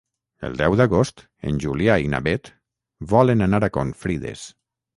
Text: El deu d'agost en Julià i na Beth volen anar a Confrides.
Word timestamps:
El 0.47 0.55
deu 0.61 0.77
d'agost 0.79 1.21
en 1.51 1.59
Julià 1.67 1.99
i 2.05 2.09
na 2.15 2.23
Beth 2.29 2.51
volen 3.15 3.49
anar 3.49 3.63
a 3.69 3.73
Confrides. 3.79 4.51